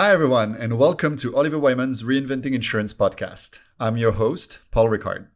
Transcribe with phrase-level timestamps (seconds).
[0.00, 3.58] Hi, everyone, and welcome to Oliver Wyman's Reinventing Insurance podcast.
[3.78, 5.26] I'm your host, Paul Ricard.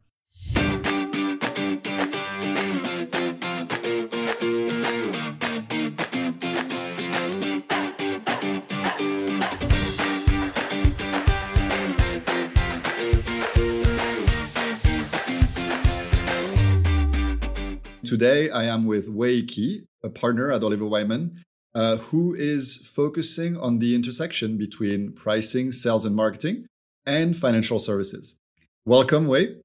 [18.03, 21.45] Today, I am with Wei Ke, a partner at Oliver Wyman,
[21.75, 26.65] uh, who is focusing on the intersection between pricing, sales, and marketing,
[27.05, 28.39] and financial services.
[28.85, 29.57] Welcome, Wei.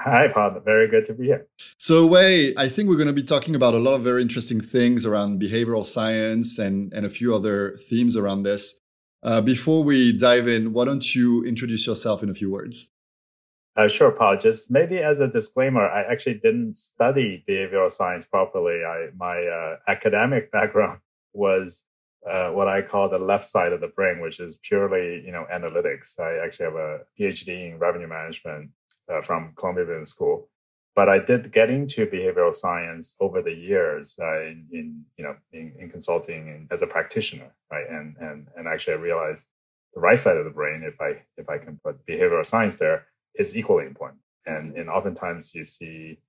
[0.00, 0.60] Hi, Paul.
[0.64, 1.46] Very good to be here.
[1.78, 4.60] So, Wei, I think we're going to be talking about a lot of very interesting
[4.60, 8.80] things around behavioral science and, and a few other themes around this.
[9.22, 12.90] Uh, before we dive in, why don't you introduce yourself in a few words?
[13.76, 14.36] Uh, sure, Paul.
[14.36, 18.84] Just maybe as a disclaimer, I actually didn't study behavioral science properly.
[18.84, 21.00] I, my uh, academic background
[21.34, 21.84] was
[22.28, 25.46] uh, what I call the left side of the brain, which is purely, you know,
[25.52, 26.18] analytics.
[26.18, 28.70] I actually have a PhD in revenue management
[29.12, 30.48] uh, from Columbia Business School,
[30.96, 35.36] but I did get into behavioral science over the years uh, in, in, you know,
[35.52, 37.88] in, in consulting and as a practitioner, right?
[37.90, 39.48] And and and actually, I realized
[39.94, 43.06] the right side of the brain, if I if I can put behavioral science there,
[43.34, 44.20] is equally important.
[44.46, 46.20] And and oftentimes you see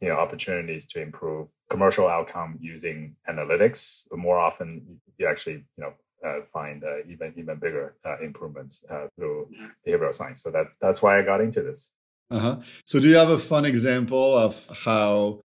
[0.00, 5.84] you know opportunities to improve commercial outcome using analytics but more often you actually you
[5.84, 5.92] know
[6.24, 9.48] uh, find uh, even even bigger uh, improvements uh, through
[9.86, 10.42] behavioral science.
[10.42, 11.92] So that that's why i got into this.
[12.28, 12.56] Uh-huh.
[12.84, 15.40] so do you have a fun example of how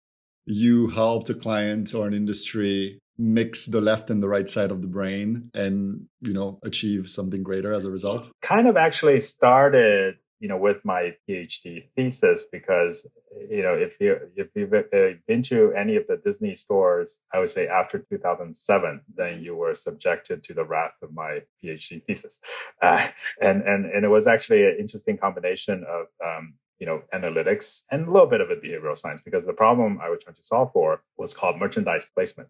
[0.47, 4.81] you helped a client or an industry mix the left and the right side of
[4.81, 8.31] the brain and you know achieve something greater as a result?
[8.41, 13.07] Kind of actually started you know with my phd thesis because
[13.49, 17.39] you know if you if you've uh, been to any of the disney stores i
[17.39, 22.41] would say after 2007 then you were subjected to the wrath of my phd thesis.
[22.83, 23.07] Uh,
[23.43, 28.09] and and and it was actually an interesting combination of um, you know analytics and
[28.09, 30.73] a little bit of a behavioral science because the problem i was trying to solve
[30.73, 32.49] for was called merchandise placement.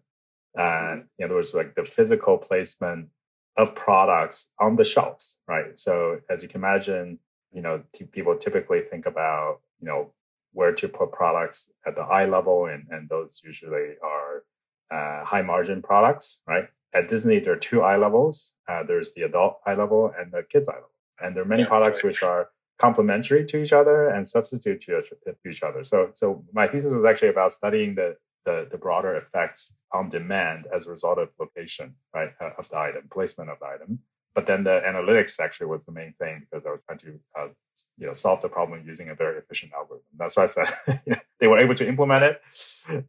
[0.55, 3.09] And in other words like the physical placement
[3.57, 5.77] of products on the shelves right?
[5.77, 7.19] So as you can imagine
[7.51, 10.13] you know, t- people typically think about, you know,
[10.53, 14.43] where to put products at the eye level, and, and those usually are
[14.91, 16.65] uh, high margin products, right?
[16.93, 18.53] At Disney, there are two eye levels.
[18.67, 20.91] Uh, there's the adult eye level and the kids eye level,
[21.21, 22.11] and there are many yeah, products right.
[22.11, 25.83] which are complementary to each other and substitute to, to each other.
[25.83, 30.65] So, so my thesis was actually about studying the the, the broader effects on demand
[30.73, 33.99] as a result of location, right, uh, of the item, placement of the item
[34.33, 37.47] but then the analytics actually was the main thing because I was trying to uh,
[37.97, 40.05] you know solve the problem using a very efficient algorithm.
[40.17, 41.01] That's why I said
[41.39, 42.41] they were able to implement it.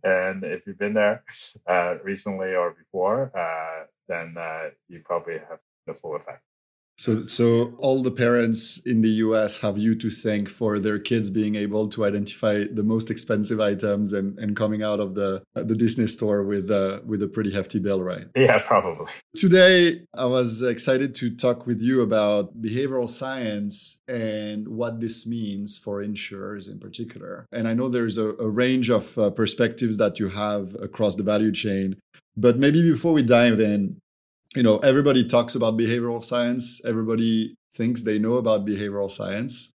[0.03, 1.25] And if you've been there
[1.67, 6.43] uh, recently or before, uh, then uh, you probably have the full effect.
[6.97, 11.31] So, so all the parents in the US have you to thank for their kids
[11.31, 15.75] being able to identify the most expensive items and, and coming out of the the
[15.75, 18.27] Disney store with uh, with a pretty hefty bill, right?
[18.37, 19.11] Yeah, probably.
[19.35, 25.79] Today, I was excited to talk with you about behavioral science and what this means
[25.79, 27.47] for insurers in particular.
[27.51, 31.23] And I know there's a, a range of uh, perspectives that you have across the
[31.23, 31.97] value chain.
[32.37, 34.01] But maybe before we dive in,
[34.55, 36.81] you know, everybody talks about behavioral science.
[36.85, 39.73] Everybody thinks they know about behavioral science.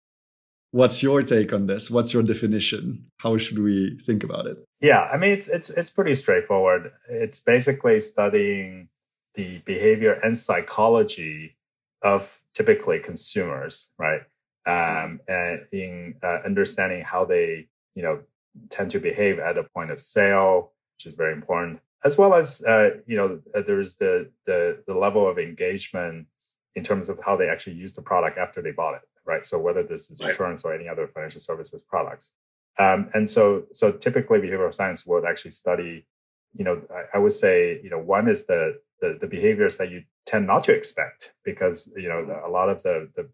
[0.71, 1.89] What's your take on this?
[1.89, 3.05] What's your definition?
[3.17, 4.57] How should we think about it?
[4.81, 6.91] Yeah, I mean, it's it's it's pretty straightforward.
[7.09, 8.89] It's basically studying
[9.35, 11.55] the behavior and psychology
[12.01, 14.21] of typically consumers, right?
[14.65, 18.21] Um, and in uh, understanding how they, you know,
[18.69, 22.63] tend to behave at a point of sale, which is very important as well as
[22.63, 26.27] uh, you know uh, there's the, the the level of engagement
[26.75, 29.45] in terms of how they actually use the product after they bought it right?
[29.45, 32.31] So whether this is insurance or any other financial services products.
[32.77, 36.05] Um, and so so typically behavioral science would actually study
[36.53, 39.91] you know I, I, would say you know one is the, the the behaviors that
[39.91, 43.29] you tend not to expect because you know a lot of the the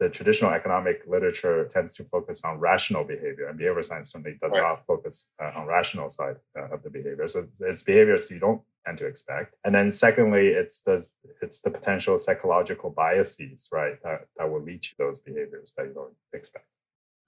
[0.00, 4.52] the traditional economic literature tends to focus on rational behavior, and behavior science certainly does
[4.52, 4.62] right.
[4.62, 7.28] not focus uh, on rational side uh, of the behavior.
[7.28, 9.54] So it's behaviors you don't tend to expect.
[9.64, 11.06] And then secondly, it's the
[11.40, 15.94] it's the potential psychological biases, right, that, that will lead to those behaviors that you
[15.94, 16.66] don't expect.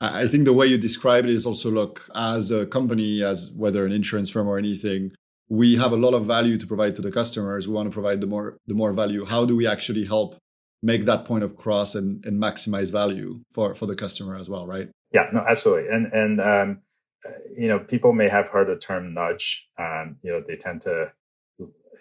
[0.01, 3.87] I think the way you describe it is also look as a company, as whether
[3.87, 5.13] an insurance firm or anything,
[5.49, 7.69] we have a lot of value to provide to the customers.
[7.69, 9.25] We want to provide the more the more value.
[9.25, 10.37] How do we actually help
[10.85, 14.67] make that point of cross and, and maximize value for, for the customer as well,
[14.67, 14.89] right?
[15.13, 15.89] Yeah, no, absolutely.
[15.91, 16.83] And, and, um,
[17.27, 19.67] uh, you know, people may have heard the term nudge.
[19.79, 21.13] Um, you know, they tend to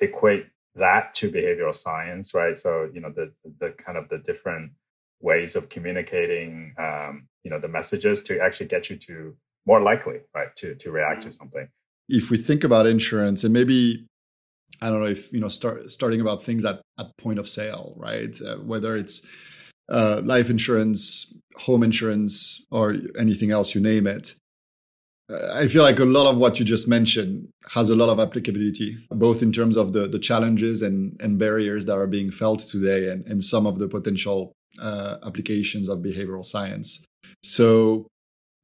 [0.01, 2.57] equate that to behavioral science, right?
[2.57, 4.71] So you know the the kind of the different
[5.21, 9.35] ways of communicating, um, you know, the messages to actually get you to
[9.65, 11.33] more likely, right, to to react to mm-hmm.
[11.33, 11.67] something.
[12.09, 14.05] If we think about insurance, and maybe
[14.81, 17.93] I don't know if you know start starting about things at at point of sale,
[17.97, 18.35] right?
[18.41, 19.25] Uh, whether it's
[19.89, 24.33] uh, life insurance, home insurance, or anything else, you name it.
[25.53, 28.97] I feel like a lot of what you just mentioned has a lot of applicability,
[29.09, 33.09] both in terms of the, the challenges and, and barriers that are being felt today
[33.09, 37.05] and, and some of the potential uh, applications of behavioral science.
[37.41, 38.07] So,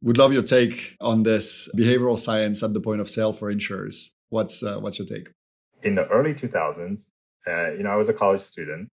[0.01, 4.13] would love your take on this behavioral science at the point of sale for insurers.
[4.29, 5.29] What's uh, what's your take?
[5.83, 7.07] In the early 2000s,
[7.47, 8.89] uh, you know, I was a college student,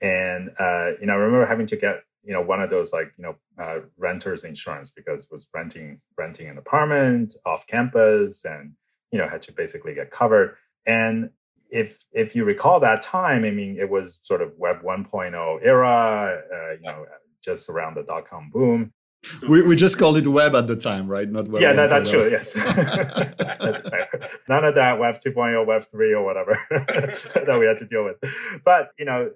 [0.00, 3.12] and uh, you know, I remember having to get you know one of those like
[3.16, 8.72] you know uh, renters insurance because was renting renting an apartment off campus and
[9.12, 10.56] you know had to basically get covered.
[10.86, 11.30] And
[11.70, 16.42] if if you recall that time i mean it was sort of web 1.0 era
[16.52, 17.06] uh, you know
[17.42, 18.92] just around the dot com boom
[19.22, 21.28] so we, we just called it web at the time, right?
[21.28, 21.62] Not web.
[21.62, 22.30] Yeah, no, that's true.
[22.30, 22.54] Yes,
[24.48, 28.16] none of that web 2.0, web 3, or whatever that we had to deal with.
[28.64, 29.30] But you know,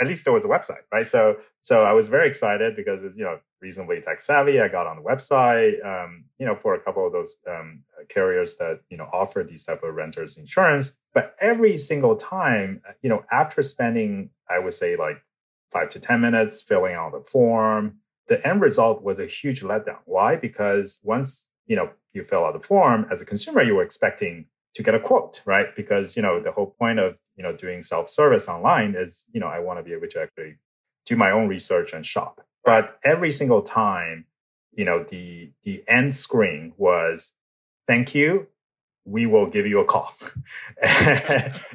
[0.00, 1.06] at least there was a website, right?
[1.06, 4.60] So, so I was very excited because it's, you know, reasonably tech savvy.
[4.60, 8.56] I got on the website, um, you know, for a couple of those um, carriers
[8.56, 10.96] that, you know, offer these type of renters insurance.
[11.12, 15.22] But every single time, you know, after spending, I would say like
[15.70, 17.98] five to 10 minutes filling out the form,
[18.28, 19.98] the end result was a huge letdown.
[20.04, 20.36] Why?
[20.36, 24.46] Because once, you know, you fill out the form as a consumer, you were expecting
[24.74, 25.74] to get a quote, right?
[25.76, 29.46] Because, you know, the whole point of you know doing self-service online is you know
[29.46, 30.56] i want to be able to actually
[31.06, 34.24] do my own research and shop but every single time
[34.72, 37.32] you know the the end screen was
[37.86, 38.46] thank you
[39.04, 40.12] we will give you a call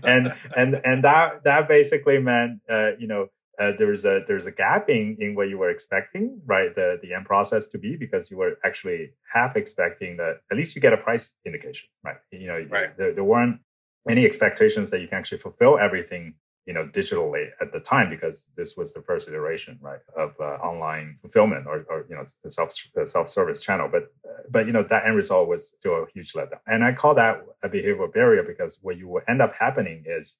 [0.04, 3.28] and and and that that basically meant uh, you know
[3.60, 6.74] uh, there's a there's a gap in, in what you were expecting right?
[6.74, 10.76] The the end process to be because you were actually half expecting that at least
[10.76, 12.18] you get a price indication right?
[12.32, 12.98] You know right.
[12.98, 13.60] There, there weren't
[14.08, 16.36] any expectations that you can actually fulfill everything
[16.66, 20.58] you know digitally at the time because this was the first iteration right of uh,
[20.62, 23.90] online fulfillment or, or you know the self the self-service channel.
[23.92, 24.14] But
[24.50, 26.60] but you know that end result was still a huge letdown.
[26.68, 30.38] And i call that a behavioral barrier because what you will end up happening is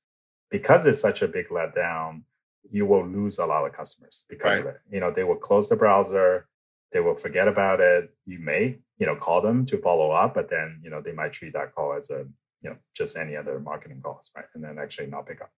[0.50, 2.22] because it's such a big letdown
[2.70, 4.60] you will lose a lot of customers because right.
[4.60, 4.78] of it.
[4.92, 6.48] You know they will close the browser
[6.92, 8.12] they will forget about it.
[8.26, 11.34] You may you know call them to follow up but then you know they might
[11.34, 12.26] treat that call as a
[12.62, 15.52] you know just any other marketing calls right and then actually not pick up.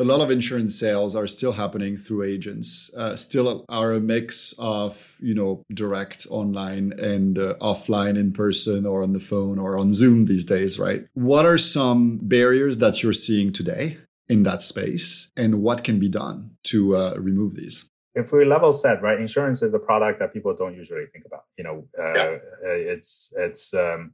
[0.00, 4.54] A lot of insurance sales are still happening through agents uh, still are a mix
[4.58, 9.76] of you know direct online and uh, offline in person or on the phone or
[9.78, 11.06] on zoom these days right?
[11.14, 13.98] What are some barriers that you're seeing today
[14.28, 18.72] in that space and what can be done to uh, remove these if we level
[18.72, 22.14] set right insurance is a product that people don't usually think about you know uh,
[22.14, 22.38] yeah.
[22.62, 24.12] it's it's um,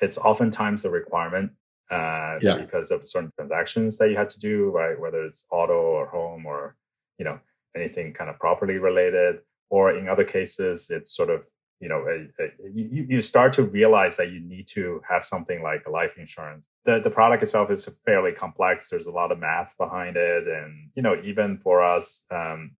[0.00, 1.52] it's oftentimes a requirement
[1.90, 2.56] uh, yeah.
[2.56, 4.98] because of certain transactions that you had to do, right?
[4.98, 6.76] Whether it's auto or home or
[7.18, 7.40] you know
[7.74, 11.44] anything kind of property related, or in other cases, it's sort of
[11.80, 15.62] you know a, a, you, you start to realize that you need to have something
[15.62, 16.68] like a life insurance.
[16.84, 18.88] The the product itself is fairly complex.
[18.88, 22.24] There's a lot of math behind it, and you know even for us.
[22.30, 22.72] Um,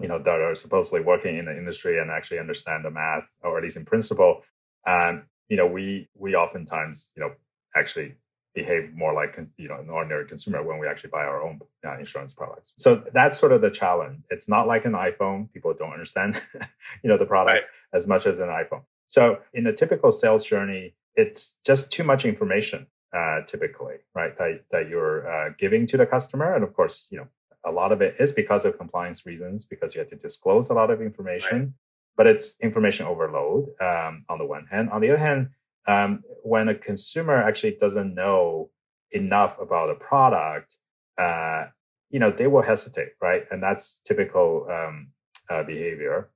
[0.00, 3.56] you know that are supposedly working in the industry and actually understand the math or
[3.56, 4.42] at least in principle
[4.84, 7.30] um, you know we we oftentimes you know
[7.76, 8.16] actually
[8.54, 11.98] behave more like you know an ordinary consumer when we actually buy our own uh,
[11.98, 12.74] insurance products.
[12.76, 14.24] So that's sort of the challenge.
[14.30, 15.50] It's not like an iPhone.
[15.52, 16.40] People don't understand
[17.02, 17.66] you know the product.
[17.92, 18.82] As much as an iPhone.
[19.06, 24.36] So in a typical sales journey, it's just too much information uh, typically, right?
[24.36, 27.28] That that you're uh, giving to the customer, and of course, you know
[27.64, 30.74] a lot of it is because of compliance reasons because you have to disclose a
[30.74, 31.58] lot of information.
[31.58, 31.68] Right.
[32.16, 34.90] But it's information overload um, on the one hand.
[34.90, 35.50] On the other hand,
[35.86, 38.70] um, when a consumer actually doesn't know
[39.12, 40.76] enough about a product,
[41.18, 41.66] uh,
[42.10, 43.44] you know, they will hesitate, right?
[43.50, 45.08] And that's typical um,
[45.48, 46.28] uh, behavior,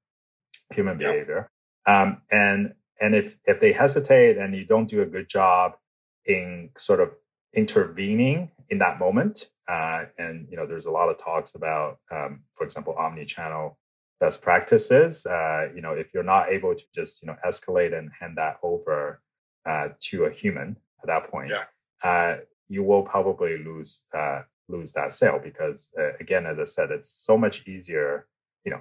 [0.74, 1.50] human behavior.
[1.86, 5.76] Um, and and if if they hesitate and you don't do a good job
[6.24, 7.10] in sort of
[7.54, 12.40] intervening in that moment, uh, and you know, there's a lot of talks about, um,
[12.52, 13.78] for example, omni-channel
[14.20, 15.26] best practices.
[15.26, 18.58] Uh, you know, if you're not able to just you know escalate and hand that
[18.62, 19.20] over
[19.64, 21.64] uh, to a human at that point, yeah.
[22.08, 26.90] uh, you will probably lose uh, lose that sale because uh, again, as I said,
[26.90, 28.26] it's so much easier.
[28.64, 28.80] You know,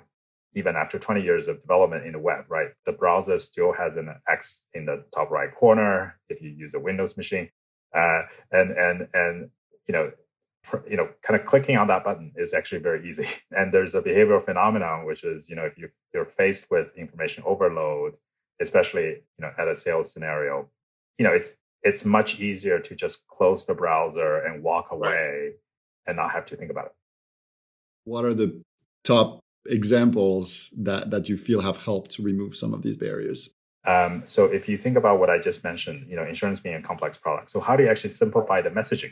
[0.56, 2.70] even after 20 years of development in the web, right?
[2.86, 6.80] The browser still has an X in the top right corner if you use a
[6.80, 7.50] Windows machine,
[7.94, 8.22] uh,
[8.52, 9.50] and and and
[9.88, 10.12] you know
[10.88, 13.28] you know, kind of clicking on that button is actually very easy.
[13.56, 17.44] And there's a behavioral phenomenon, which is, you know, if you, you're faced with information
[17.46, 18.18] overload,
[18.62, 20.70] especially, you know, at a sales scenario,
[21.18, 25.52] you know, it's, it's much easier to just close the browser and walk away right.
[26.08, 26.92] and not have to think about it.
[28.04, 28.62] What are the
[29.04, 33.54] top examples that, that you feel have helped to remove some of these barriers?
[33.86, 36.82] Um, so if you think about what I just mentioned, you know, insurance being a
[36.82, 37.52] complex product.
[37.52, 39.12] So how do you actually simplify the messaging?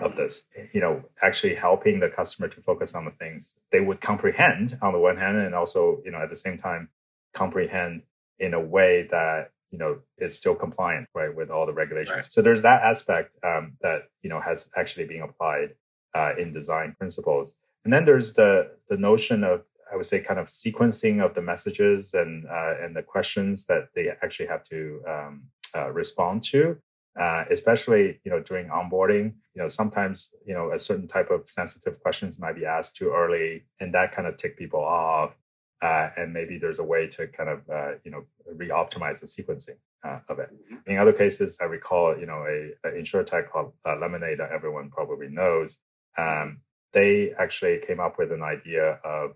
[0.00, 4.00] of this you know actually helping the customer to focus on the things they would
[4.00, 6.88] comprehend on the one hand and also you know at the same time
[7.34, 8.02] comprehend
[8.38, 12.32] in a way that you know is still compliant right with all the regulations right.
[12.32, 15.74] so there's that aspect um, that you know has actually been applied
[16.14, 20.40] uh, in design principles and then there's the the notion of i would say kind
[20.40, 25.00] of sequencing of the messages and uh, and the questions that they actually have to
[25.08, 25.42] um,
[25.76, 26.76] uh, respond to
[27.18, 31.48] uh, especially you know during onboarding you know sometimes you know a certain type of
[31.48, 35.36] sensitive questions might be asked too early and that kind of tick people off
[35.80, 39.76] uh, and maybe there's a way to kind of uh, you know re-optimize the sequencing
[40.04, 40.76] uh, of it mm-hmm.
[40.86, 44.88] in other cases i recall you know a, a tech called uh, lemonade that everyone
[44.90, 45.78] probably knows
[46.16, 46.60] um,
[46.92, 49.32] they actually came up with an idea of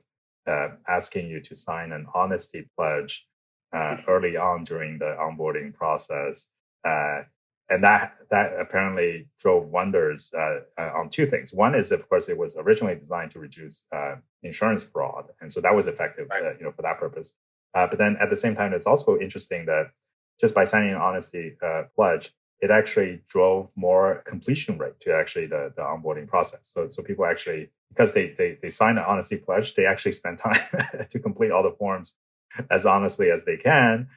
[0.46, 3.26] uh, asking you to sign an honesty pledge
[4.06, 6.48] early on during the onboarding process
[6.84, 7.22] uh,
[7.72, 11.52] and that that apparently drove wonders uh, uh, on two things.
[11.54, 15.60] One is, of course, it was originally designed to reduce uh, insurance fraud, and so
[15.60, 16.44] that was effective, right.
[16.44, 17.34] Uh, you know, for that purpose.
[17.74, 19.86] Uh, but then at the same time, it's also interesting that
[20.38, 25.46] just by signing an honesty uh, pledge, it actually drove more completion rate to actually
[25.46, 26.60] the, the onboarding process.
[26.62, 30.38] So so people actually because they they they signed an honesty pledge, they actually spend
[30.38, 30.60] time
[31.10, 32.14] to complete all the forms
[32.70, 34.08] as honestly as they can.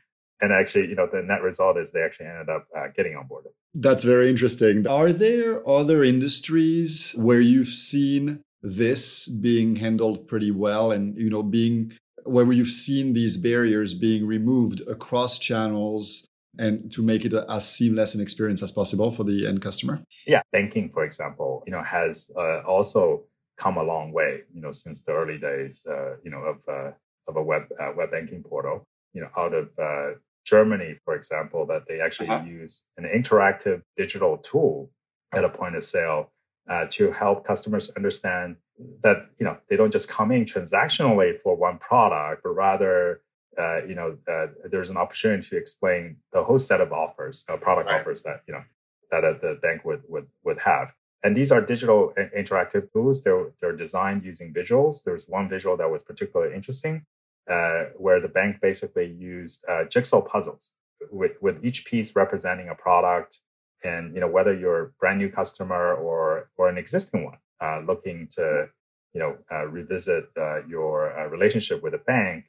[0.42, 3.28] And actually you know the net result is they actually ended up uh, getting on
[3.28, 3.46] board
[3.78, 4.88] that's very interesting.
[4.88, 11.44] Are there other industries where you've seen this being handled pretty well and you know
[11.44, 11.92] being
[12.24, 16.26] where you've seen these barriers being removed across channels
[16.58, 20.04] and to make it a, as seamless an experience as possible for the end customer
[20.28, 23.24] yeah banking for example you know has uh, also
[23.58, 26.92] come a long way you know since the early days uh, you know of uh,
[27.28, 28.86] of a web uh, web banking portal
[29.16, 32.46] you know, out of uh, Germany, for example, that they actually uh-huh.
[32.46, 34.92] use an interactive digital tool
[35.34, 36.32] at a point of sale
[36.70, 38.58] uh, to help customers understand
[39.02, 43.22] that you know they don't just come in transactionally for one product, but rather
[43.58, 47.58] uh, you know uh, there's an opportunity to explain the whole set of offers, uh,
[47.58, 48.02] product right.
[48.02, 48.64] offers that you know
[49.12, 50.94] that the bank would would would have.
[51.24, 53.22] And these are digital interactive tools.
[53.22, 55.04] They're they're designed using visuals.
[55.04, 57.06] There's one visual that was particularly interesting
[57.50, 60.72] uh, where the bank basically used uh, jigsaw puzzles
[61.12, 63.40] with, with each piece representing a product
[63.84, 67.80] and you know whether you're a brand new customer or or an existing one uh,
[67.86, 68.68] looking to
[69.14, 72.46] you know uh, revisit uh, your uh, relationship with a bank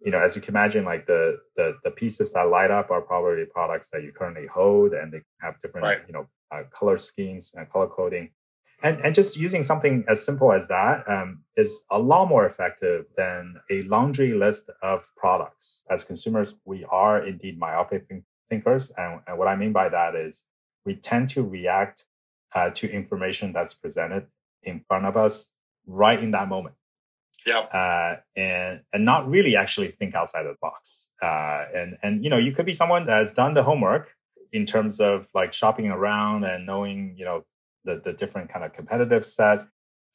[0.00, 3.00] you know as you can imagine like the, the the pieces that light up are
[3.00, 6.00] probably products that you currently hold and they have different right.
[6.06, 6.26] you know
[6.72, 8.30] color schemes and color coding
[8.82, 13.06] and, and just using something as simple as that um, is a lot more effective
[13.16, 15.84] than a laundry list of products.
[15.90, 18.92] As consumers, we are indeed myopic think- thinkers.
[18.96, 20.44] And, and, what I mean by that is
[20.84, 22.04] we tend to react
[22.54, 24.26] uh, to information that's presented
[24.62, 25.50] in front of us
[25.86, 26.76] right in that moment.
[27.46, 27.60] Yeah.
[27.60, 31.10] Uh, and and not really actually think outside of the box.
[31.22, 34.14] Uh, and and you know you could be someone that has done the homework
[34.52, 37.44] in terms of like shopping around and knowing you know
[37.84, 39.66] the, the different kind of competitive set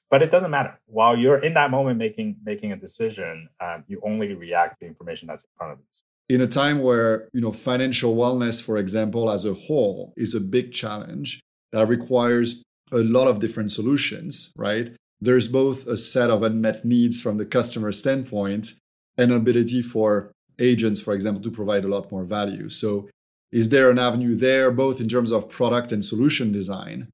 [0.10, 4.00] but it doesn't matter while you're in that moment making making a decision um, you
[4.04, 7.52] only react to information that's in front of you in a time where you know
[7.52, 11.40] financial wellness for example as a whole is a big challenge
[11.72, 17.22] that requires a lot of different solutions right there's both a set of unmet needs
[17.22, 18.74] from the customer standpoint
[19.18, 23.10] and ability for agents for example to provide a lot more value so
[23.52, 27.08] is there an avenue there both in terms of product and solution design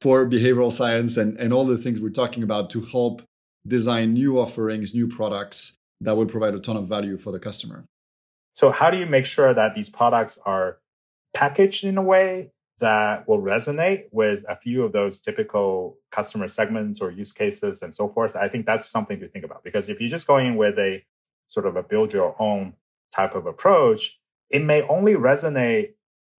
[0.00, 3.22] for behavioral science and, and all the things we're talking about to help
[3.66, 7.84] design new offerings, new products that will provide a ton of value for the customer.
[8.52, 10.78] So, how do you make sure that these products are
[11.34, 17.00] packaged in a way that will resonate with a few of those typical customer segments
[17.00, 18.36] or use cases and so forth?
[18.36, 21.04] I think that's something to think about because if you're just going with a
[21.46, 22.74] sort of a build your own
[23.14, 24.18] type of approach,
[24.50, 25.92] it may only resonate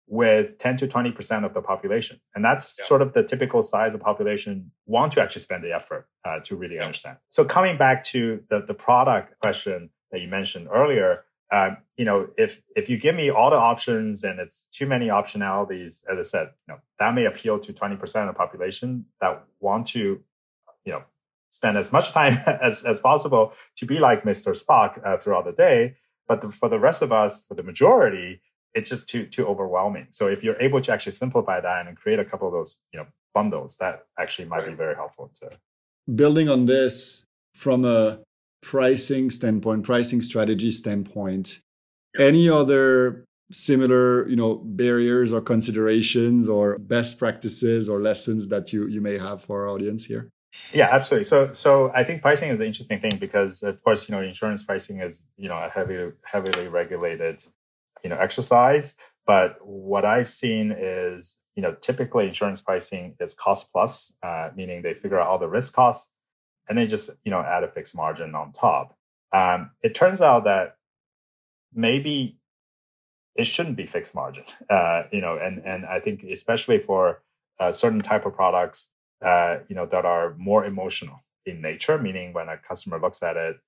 [0.08, 2.20] with 10 to 20% of the population.
[2.34, 2.86] And that's yeah.
[2.86, 6.54] sort of the typical size of population want to actually spend the effort uh, to
[6.54, 6.82] really yeah.
[6.82, 7.16] understand.
[7.30, 12.28] So coming back to the, the product question that you mentioned earlier, um, you know,
[12.36, 16.22] if if you give me all the options and it's too many optionalities, as I
[16.22, 20.20] said, you know, that may appeal to 20% of the population that want to,
[20.84, 21.02] you know,
[21.50, 24.60] spend as much time as, as possible to be like Mr.
[24.60, 25.96] Spock uh, throughout the day.
[26.26, 28.40] But the, for the rest of us, for the majority,
[28.74, 30.08] it's just too too overwhelming.
[30.10, 32.98] So if you're able to actually simplify that and create a couple of those, you
[32.98, 34.70] know, bundles, that actually might right.
[34.70, 35.58] be very helpful to.
[36.12, 37.24] Building on this
[37.54, 38.18] from a
[38.66, 41.60] pricing standpoint, pricing strategy standpoint,
[42.18, 48.88] any other similar, you know, barriers or considerations or best practices or lessons that you
[48.88, 50.30] you may have for our audience here?
[50.72, 51.24] Yeah, absolutely.
[51.24, 54.64] So, so I think pricing is an interesting thing because, of course, you know, insurance
[54.64, 57.44] pricing is you know a heavily heavily regulated,
[58.02, 58.96] you know, exercise.
[59.26, 64.82] But what I've seen is, you know, typically insurance pricing is cost plus, uh, meaning
[64.82, 66.10] they figure out all the risk costs
[66.68, 68.96] and then just you know add a fixed margin on top.
[69.32, 70.76] Um, it turns out that
[71.72, 72.38] maybe
[73.34, 77.22] it shouldn't be fixed margin, uh, you know, and and I think especially for
[77.60, 78.88] uh, certain type of products,
[79.22, 83.36] uh, you know, that are more emotional in nature, meaning when a customer looks at
[83.36, 83.58] it,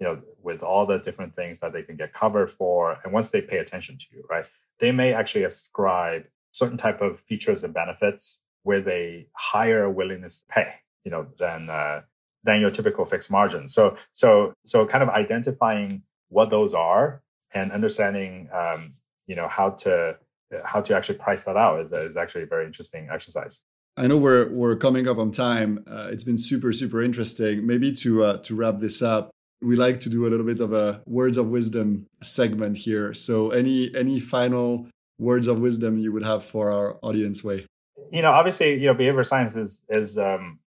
[0.00, 3.28] you know, with all the different things that they can get covered for, and once
[3.28, 4.46] they pay attention to you, right,
[4.80, 10.46] they may actually ascribe certain type of features and benefits with a higher willingness to
[10.46, 12.02] pay, you know, than uh,
[12.44, 13.68] than your typical fixed margin.
[13.68, 17.22] So so so kind of identifying what those are
[17.54, 18.90] and understanding um,
[19.26, 20.18] you know how to
[20.64, 23.62] how to actually price that out is, is actually a very interesting exercise.
[23.96, 25.84] I know we're we're coming up on time.
[25.90, 27.66] Uh, it's been super super interesting.
[27.66, 29.30] Maybe to uh, to wrap this up,
[29.62, 33.14] we like to do a little bit of a words of wisdom segment here.
[33.14, 34.88] So any any final
[35.18, 37.64] words of wisdom you would have for our audience, Wei?
[38.10, 40.58] You know, obviously, you know, behavior science is is um,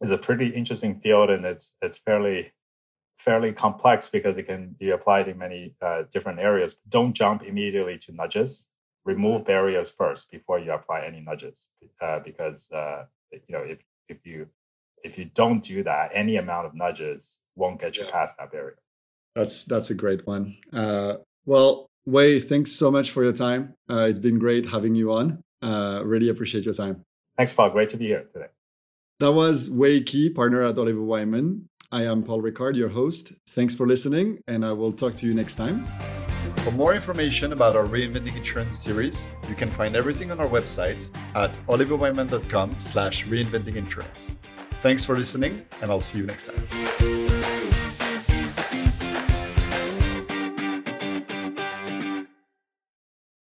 [0.00, 2.52] is a pretty interesting field, and it's it's fairly
[3.16, 6.76] fairly complex because it can be applied in many uh, different areas.
[6.88, 8.66] Don't jump immediately to nudges.
[9.04, 11.68] Remove barriers first before you apply any nudges,
[12.00, 13.78] uh, because uh, you know if
[14.08, 14.48] if you
[15.02, 18.10] if you don't do that, any amount of nudges won't get you yeah.
[18.10, 18.78] past that barrier.
[19.34, 20.56] That's that's a great one.
[20.72, 21.16] Uh,
[21.46, 23.74] well, Wei, thanks so much for your time.
[23.88, 25.42] Uh, it's been great having you on.
[25.62, 27.04] Uh, really appreciate your time.
[27.36, 27.70] Thanks, Paul.
[27.70, 28.48] Great to be here today.
[29.20, 31.68] That was Wei Ke, partner at Oliver Wyman.
[31.92, 33.34] I am Paul Ricard, your host.
[33.50, 35.86] Thanks for listening, and I will talk to you next time.
[36.64, 41.10] For more information about our Reinventing Insurance series, you can find everything on our website
[41.34, 44.30] at oliverwyman.com slash reinventing insurance.
[44.82, 47.79] Thanks for listening, and I'll see you next time.